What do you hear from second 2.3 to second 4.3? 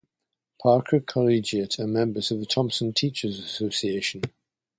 of the Thompson Teachers' Association.